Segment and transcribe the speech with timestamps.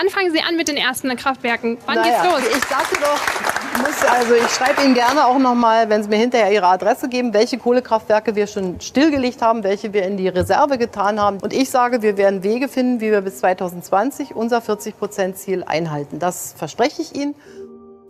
[0.00, 1.76] Wann fangen Sie an mit den ersten Kraftwerken?
[1.86, 2.56] Wann naja, geht's los?
[2.56, 6.18] Ich sagte doch, muss, also ich schreibe Ihnen gerne auch noch mal, wenn Sie mir
[6.18, 10.78] hinterher Ihre Adresse geben, welche Kohlekraftwerke wir schon stillgelegt haben, welche wir in die Reserve
[10.78, 11.38] getan haben.
[11.38, 16.20] Und ich sage, wir werden Wege finden, wie wir bis 2020 unser 40-Prozent-Ziel einhalten.
[16.20, 17.34] Das verspreche ich Ihnen.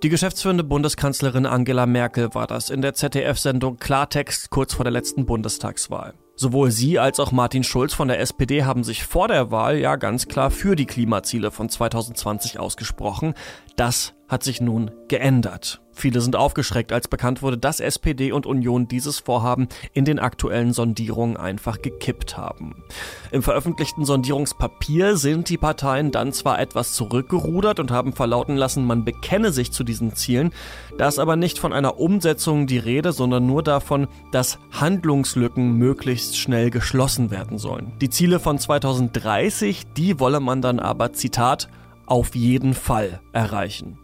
[0.03, 5.25] Die geschäftsführende Bundeskanzlerin Angela Merkel war das in der ZDF-Sendung Klartext kurz vor der letzten
[5.25, 6.13] Bundestagswahl.
[6.41, 9.97] Sowohl sie als auch Martin Schulz von der SPD haben sich vor der Wahl ja
[9.97, 13.35] ganz klar für die Klimaziele von 2020 ausgesprochen.
[13.75, 15.81] Das hat sich nun geändert.
[15.99, 20.73] Viele sind aufgeschreckt, als bekannt wurde, dass SPD und Union dieses Vorhaben in den aktuellen
[20.73, 22.85] Sondierungen einfach gekippt haben.
[23.33, 29.05] Im veröffentlichten Sondierungspapier sind die Parteien dann zwar etwas zurückgerudert und haben verlauten lassen, man
[29.05, 30.53] bekenne sich zu diesen Zielen,
[30.99, 36.39] da ist aber nicht von einer Umsetzung die Rede, sondern nur davon, dass Handlungslücken möglichst
[36.39, 37.93] schnell geschlossen werden sollen.
[38.01, 41.69] Die Ziele von 2030, die wolle man dann aber, Zitat,
[42.07, 43.99] auf jeden Fall erreichen.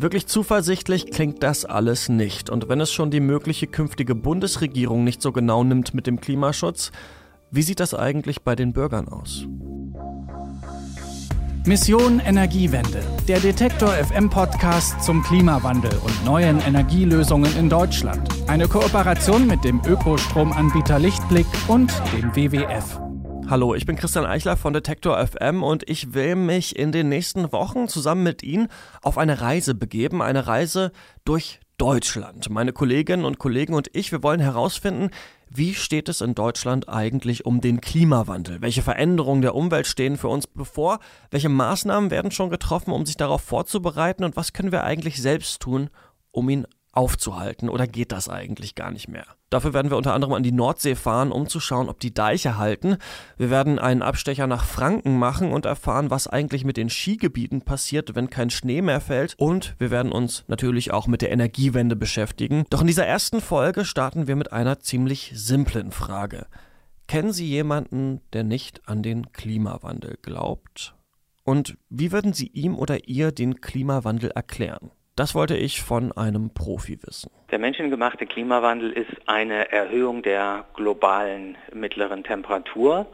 [0.00, 2.50] Wirklich zuversichtlich klingt das alles nicht.
[2.50, 6.92] Und wenn es schon die mögliche künftige Bundesregierung nicht so genau nimmt mit dem Klimaschutz,
[7.50, 9.44] wie sieht das eigentlich bei den Bürgern aus?
[11.66, 18.28] Mission Energiewende, der Detektor FM Podcast zum Klimawandel und neuen Energielösungen in Deutschland.
[18.46, 23.07] Eine Kooperation mit dem Ökostromanbieter Lichtblick und dem WWF.
[23.50, 27.50] Hallo, ich bin Christian Eichler von Detektor FM und ich will mich in den nächsten
[27.50, 28.68] Wochen zusammen mit Ihnen
[29.00, 30.92] auf eine Reise begeben, eine Reise
[31.24, 32.50] durch Deutschland.
[32.50, 35.08] Meine Kolleginnen und Kollegen und ich, wir wollen herausfinden,
[35.48, 38.60] wie steht es in Deutschland eigentlich um den Klimawandel?
[38.60, 40.98] Welche Veränderungen der Umwelt stehen für uns bevor?
[41.30, 44.24] Welche Maßnahmen werden schon getroffen, um sich darauf vorzubereiten?
[44.24, 45.88] Und was können wir eigentlich selbst tun,
[46.32, 49.26] um ihn aufzuhalten oder geht das eigentlich gar nicht mehr?
[49.50, 52.58] Dafür werden wir unter anderem an die Nordsee fahren, um zu schauen, ob die Deiche
[52.58, 52.98] halten.
[53.38, 58.14] Wir werden einen Abstecher nach Franken machen und erfahren, was eigentlich mit den Skigebieten passiert,
[58.14, 59.34] wenn kein Schnee mehr fällt.
[59.38, 62.64] Und wir werden uns natürlich auch mit der Energiewende beschäftigen.
[62.68, 66.46] Doch in dieser ersten Folge starten wir mit einer ziemlich simplen Frage.
[67.06, 70.94] Kennen Sie jemanden, der nicht an den Klimawandel glaubt?
[71.42, 74.90] Und wie würden Sie ihm oder ihr den Klimawandel erklären?
[75.18, 77.32] Das wollte ich von einem Profi wissen.
[77.50, 83.06] Der menschengemachte Klimawandel ist eine Erhöhung der globalen mittleren Temperatur,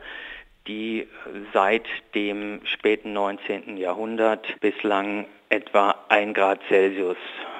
[0.69, 1.09] die
[1.55, 3.79] seit dem späten 19.
[3.79, 7.17] Jahrhundert bislang etwa 1 Grad Celsius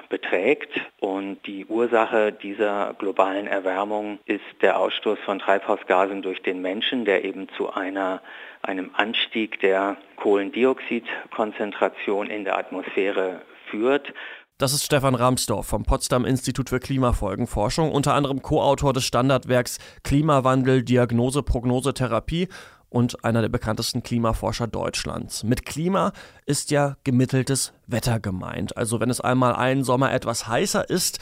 [0.09, 0.79] beträgt.
[0.99, 7.25] Und die Ursache dieser globalen Erwärmung ist der Ausstoß von Treibhausgasen durch den Menschen, der
[7.25, 8.21] eben zu einer,
[8.61, 13.41] einem Anstieg der Kohlendioxidkonzentration in der Atmosphäre
[13.79, 14.13] führt.
[14.57, 20.81] Das ist Stefan Ramsdorf vom Potsdam Institut für Klimafolgenforschung, unter anderem Co-Autor des Standardwerks Klimawandel,
[20.81, 22.47] Diagnose, Prognose, Therapie
[22.87, 25.43] und einer der bekanntesten Klimaforscher Deutschlands.
[25.43, 26.13] Mit Klima
[26.45, 28.77] ist ja gemitteltes Wetter gemeint.
[28.77, 31.19] Also wenn es einmal einen Sommer etwas heißer ist,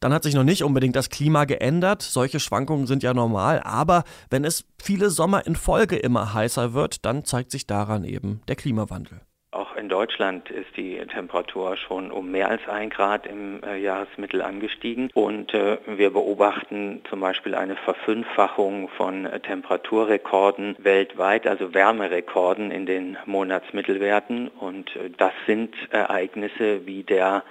[0.00, 2.00] dann hat sich noch nicht unbedingt das Klima geändert.
[2.00, 3.60] Solche Schwankungen sind ja normal.
[3.62, 8.40] Aber wenn es viele Sommer in Folge immer heißer wird, dann zeigt sich daran eben
[8.48, 9.20] der Klimawandel.
[9.80, 15.10] In Deutschland ist die Temperatur schon um mehr als ein Grad im äh, Jahresmittel angestiegen
[15.14, 22.84] und äh, wir beobachten zum Beispiel eine Verfünffachung von äh, Temperaturrekorden weltweit, also Wärmerekorden in
[22.84, 27.42] den Monatsmittelwerten und äh, das sind Ereignisse wie der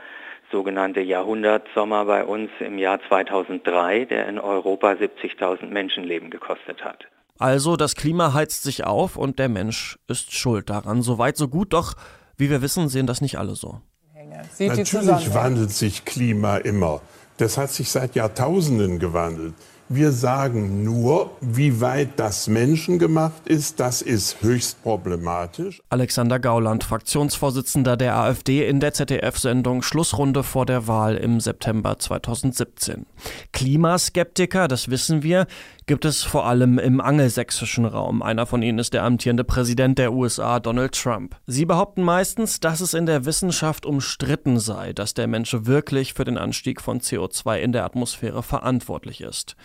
[0.51, 7.07] sogenannte Jahrhundertsommer bei uns im Jahr 2003, der in Europa 70.000 Menschenleben gekostet hat.
[7.39, 11.01] Also das Klima heizt sich auf und der Mensch ist schuld daran.
[11.01, 11.95] So weit, so gut, doch
[12.39, 13.81] wie wir wissen, sehen das nicht alle so.
[14.59, 17.01] Natürlich wandelt sich Klima immer.
[17.37, 19.53] Das hat sich seit Jahrtausenden gewandelt.
[19.91, 25.81] Wir sagen nur, wie weit das menschengemacht ist, das ist höchst problematisch.
[25.89, 33.07] Alexander Gauland, Fraktionsvorsitzender der AfD in der ZDF-Sendung Schlussrunde vor der Wahl im September 2017.
[33.51, 35.47] Klimaskeptiker, das wissen wir,
[35.87, 38.21] gibt es vor allem im angelsächsischen Raum.
[38.21, 41.35] Einer von ihnen ist der amtierende Präsident der USA, Donald Trump.
[41.47, 46.25] Sie behaupten meistens, dass es in der Wissenschaft umstritten sei, dass der Mensch wirklich für
[46.25, 49.55] den Anstieg von CO2 in der Atmosphäre verantwortlich ist.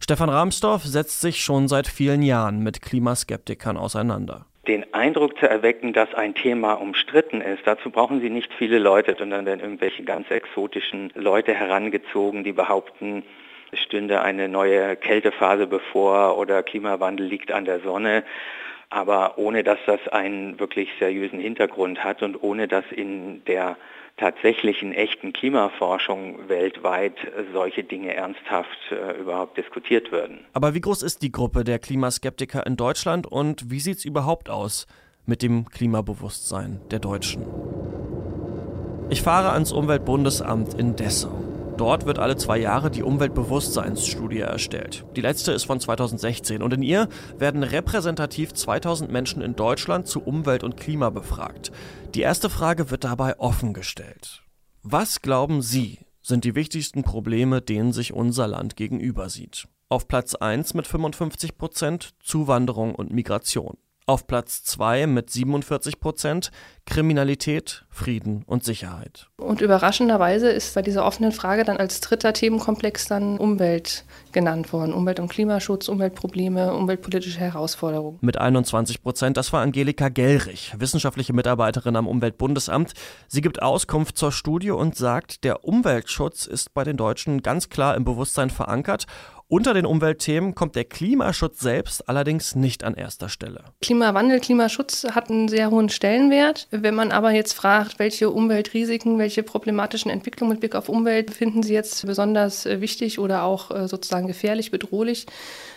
[0.00, 5.92] Stefan Rahmsdorf setzt sich schon seit vielen Jahren mit Klimaskeptikern auseinander den Eindruck zu erwecken,
[5.92, 7.66] dass ein Thema umstritten ist.
[7.66, 13.24] Dazu brauchen Sie nicht viele Leute, sondern dann irgendwelche ganz exotischen Leute herangezogen, die behaupten,
[13.72, 18.22] es stünde eine neue Kältephase bevor oder Klimawandel liegt an der Sonne,
[18.90, 23.76] aber ohne dass das einen wirklich seriösen Hintergrund hat und ohne dass in der
[24.16, 27.16] tatsächlichen echten Klimaforschung weltweit
[27.52, 30.44] solche Dinge ernsthaft äh, überhaupt diskutiert würden.
[30.52, 34.50] Aber wie groß ist die Gruppe der Klimaskeptiker in Deutschland und wie sieht es überhaupt
[34.50, 34.86] aus
[35.26, 37.44] mit dem Klimabewusstsein der Deutschen.
[39.10, 41.51] Ich fahre ans Umweltbundesamt in Dessau.
[41.82, 45.04] Dort wird alle zwei Jahre die Umweltbewusstseinsstudie erstellt.
[45.16, 47.08] Die letzte ist von 2016 und in ihr
[47.38, 51.72] werden repräsentativ 2000 Menschen in Deutschland zu Umwelt und Klima befragt.
[52.14, 54.44] Die erste Frage wird dabei offen gestellt.
[54.84, 59.66] Was glauben Sie sind die wichtigsten Probleme, denen sich unser Land gegenüber sieht?
[59.88, 63.76] Auf Platz 1 mit 55 Prozent Zuwanderung und Migration.
[64.06, 66.50] Auf Platz 2 mit 47 Prozent
[66.86, 69.28] Kriminalität, Frieden und Sicherheit.
[69.36, 74.92] Und überraschenderweise ist bei dieser offenen Frage dann als dritter Themenkomplex dann Umwelt genannt worden.
[74.92, 78.18] Umwelt- und Klimaschutz, Umweltprobleme, umweltpolitische Herausforderungen.
[78.20, 82.94] Mit 21 Prozent, das war Angelika Gellrich, wissenschaftliche Mitarbeiterin am Umweltbundesamt.
[83.28, 87.94] Sie gibt Auskunft zur Studie und sagt, der Umweltschutz ist bei den Deutschen ganz klar
[87.94, 89.06] im Bewusstsein verankert
[89.52, 93.64] unter den Umweltthemen kommt der Klimaschutz selbst allerdings nicht an erster Stelle.
[93.82, 96.68] Klimawandel, Klimaschutz hat einen sehr hohen Stellenwert.
[96.70, 101.62] Wenn man aber jetzt fragt, welche Umweltrisiken, welche problematischen Entwicklungen mit Blick auf Umwelt finden
[101.62, 105.26] Sie jetzt besonders äh, wichtig oder auch äh, sozusagen gefährlich, bedrohlich,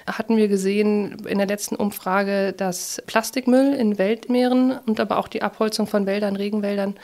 [0.07, 5.41] hatten wir gesehen in der letzten Umfrage, dass Plastikmüll in Weltmeeren und aber auch die
[5.41, 6.95] Abholzung von Wäldern, Regenwäldern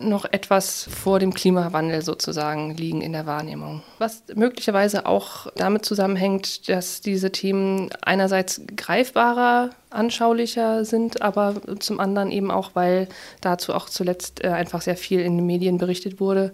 [0.00, 3.82] noch etwas vor dem Klimawandel sozusagen liegen in der Wahrnehmung.
[3.98, 12.30] Was möglicherweise auch damit zusammenhängt, dass diese Themen einerseits greifbarer, anschaulicher sind, aber zum anderen
[12.30, 13.08] eben auch, weil
[13.40, 16.52] dazu auch zuletzt äh, einfach sehr viel in den Medien berichtet wurde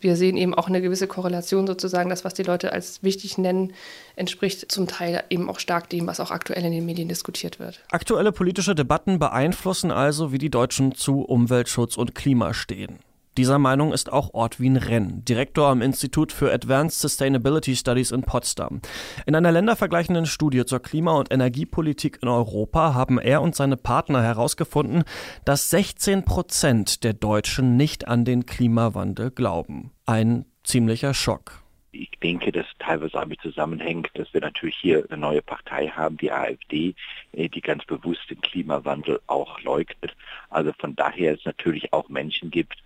[0.00, 3.72] wir sehen eben auch eine gewisse Korrelation sozusagen, das, was die Leute als wichtig nennen,
[4.16, 7.80] entspricht zum Teil eben auch stark dem, was auch aktuell in den Medien diskutiert wird.
[7.90, 12.98] Aktuelle politische Debatten beeinflussen also, wie die Deutschen zu Umweltschutz und Klima stehen.
[13.38, 18.80] Dieser Meinung ist auch Ortwin Renn, Direktor am Institut für Advanced Sustainability Studies in Potsdam.
[19.26, 24.24] In einer ländervergleichenden Studie zur Klima- und Energiepolitik in Europa haben er und seine Partner
[24.24, 25.04] herausgefunden,
[25.44, 29.92] dass 16 Prozent der Deutschen nicht an den Klimawandel glauben.
[30.04, 31.62] Ein ziemlicher Schock.
[31.92, 36.32] Ich denke, dass teilweise damit zusammenhängt, dass wir natürlich hier eine neue Partei haben, die
[36.32, 36.96] AfD,
[37.32, 40.16] äh, die ganz bewusst den Klimawandel auch leugnet.
[40.50, 42.82] Also von daher es natürlich auch Menschen gibt,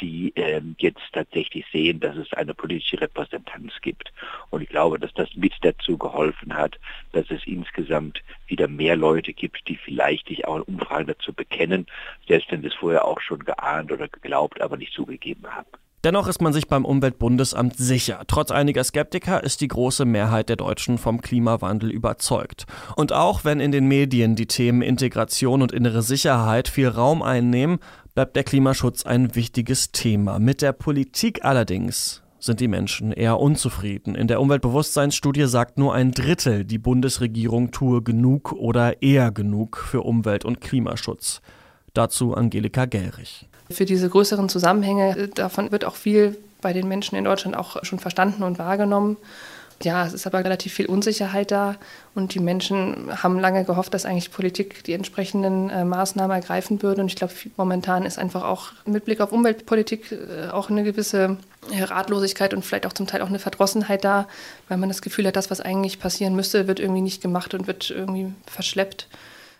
[0.00, 4.12] die ähm, jetzt tatsächlich sehen, dass es eine politische Repräsentanz gibt.
[4.50, 6.78] Und ich glaube, dass das mit dazu geholfen hat,
[7.12, 11.86] dass es insgesamt wieder mehr Leute gibt, die vielleicht sich auch in Umfragen dazu bekennen,
[12.28, 15.68] selbst wenn sie es vorher auch schon geahnt oder geglaubt, aber nicht zugegeben haben.
[16.04, 18.24] Dennoch ist man sich beim Umweltbundesamt sicher.
[18.26, 22.66] Trotz einiger Skeptiker ist die große Mehrheit der Deutschen vom Klimawandel überzeugt.
[22.96, 27.78] Und auch wenn in den Medien die Themen Integration und innere Sicherheit viel Raum einnehmen,
[28.14, 30.38] bleibt der Klimaschutz ein wichtiges Thema.
[30.38, 34.14] Mit der Politik allerdings sind die Menschen eher unzufrieden.
[34.14, 40.02] In der Umweltbewusstseinsstudie sagt nur ein Drittel, die Bundesregierung tue genug oder eher genug für
[40.02, 41.40] Umwelt- und Klimaschutz.
[41.94, 43.48] Dazu Angelika Gellrich.
[43.70, 47.84] Für diese größeren Zusammenhänge, äh, davon wird auch viel bei den Menschen in Deutschland auch
[47.84, 49.16] schon verstanden und wahrgenommen.
[49.84, 51.76] Ja, es ist aber relativ viel Unsicherheit da
[52.14, 57.00] und die Menschen haben lange gehofft, dass eigentlich Politik die entsprechenden äh, Maßnahmen ergreifen würde.
[57.00, 61.36] Und ich glaube, momentan ist einfach auch mit Blick auf Umweltpolitik äh, auch eine gewisse
[61.72, 64.28] äh, Ratlosigkeit und vielleicht auch zum Teil auch eine Verdrossenheit da,
[64.68, 67.66] weil man das Gefühl hat, das, was eigentlich passieren müsste, wird irgendwie nicht gemacht und
[67.66, 69.08] wird irgendwie verschleppt.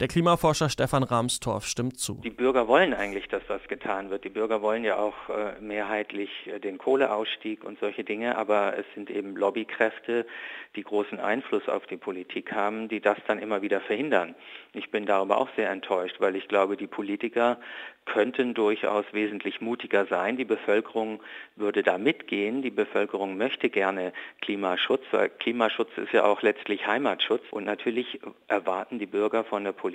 [0.02, 2.14] Der Klimaforscher Stefan Rahmstorff stimmt zu.
[2.25, 4.25] Die Bürger wollen eigentlich, dass das getan wird.
[4.25, 8.84] Die Bürger wollen ja auch äh, mehrheitlich äh, den Kohleausstieg und solche Dinge, aber es
[8.96, 10.27] sind eben Lobbykräfte,
[10.74, 14.34] die großen Einfluss auf die Politik haben, die das dann immer wieder verhindern.
[14.72, 17.58] Ich bin darüber auch sehr enttäuscht, weil ich glaube, die Politiker
[18.05, 20.36] könnten durchaus wesentlich mutiger sein.
[20.36, 21.20] Die Bevölkerung
[21.55, 22.62] würde da mitgehen.
[22.62, 27.43] Die Bevölkerung möchte gerne Klimaschutz, weil Klimaschutz ist ja auch letztlich Heimatschutz.
[27.50, 29.92] Und natürlich erwarten die Bürger von der Politik,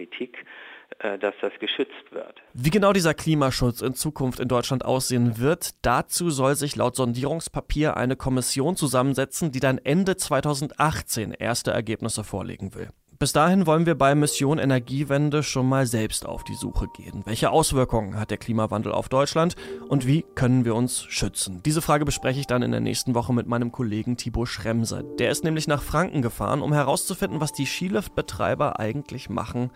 [0.99, 2.41] äh, dass das geschützt wird.
[2.53, 7.97] Wie genau dieser Klimaschutz in Zukunft in Deutschland aussehen wird, dazu soll sich laut Sondierungspapier
[7.97, 12.89] eine Kommission zusammensetzen, die dann Ende 2018 erste Ergebnisse vorlegen will.
[13.19, 17.23] Bis dahin wollen wir bei Mission Energiewende schon mal selbst auf die Suche gehen.
[17.25, 19.55] Welche Auswirkungen hat der Klimawandel auf Deutschland
[19.89, 21.63] und wie können wir uns schützen?
[21.65, 25.01] Diese Frage bespreche ich dann in der nächsten Woche mit meinem Kollegen Thibaut Schremser.
[25.01, 29.71] Der ist nämlich nach Franken gefahren, um herauszufinden, was die Skiliftbetreiber eigentlich machen,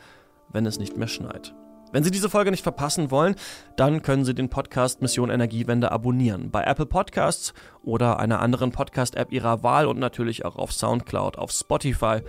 [0.50, 1.56] wenn es nicht mehr schneit.
[1.92, 3.36] Wenn Sie diese Folge nicht verpassen wollen,
[3.76, 6.52] dann können Sie den Podcast Mission Energiewende abonnieren.
[6.52, 11.52] Bei Apple Podcasts oder einer anderen Podcast-App Ihrer Wahl und natürlich auch auf Soundcloud, auf
[11.52, 12.22] Spotify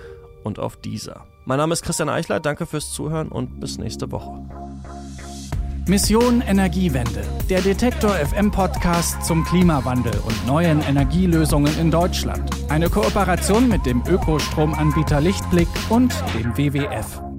[0.44, 1.26] und auf dieser.
[1.44, 4.40] Mein Name ist Christian Eichler, danke fürs Zuhören und bis nächste Woche.
[5.88, 12.48] Mission Energiewende, der Detektor FM Podcast zum Klimawandel und neuen Energielösungen in Deutschland.
[12.68, 17.31] Eine Kooperation mit dem Ökostromanbieter Lichtblick und dem WWF.